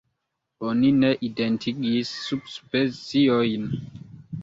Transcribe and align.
Oni 0.69 0.91
ne 1.01 1.11
identigis 1.29 2.17
subspeciojn. 2.25 3.73